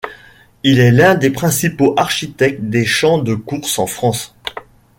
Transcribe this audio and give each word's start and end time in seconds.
Il 0.63 0.79
est 0.79 0.89
l'un 0.91 1.13
des 1.13 1.29
principaux 1.29 1.93
architectes 1.95 2.63
des 2.63 2.85
champs 2.85 3.19
de 3.19 3.35
courses 3.35 3.77
en 3.77 3.85
France. 3.85 4.33